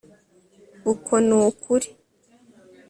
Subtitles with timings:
[0.91, 1.89] ukwo ni ukuri